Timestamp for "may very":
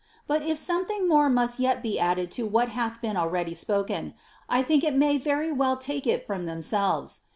4.89-5.51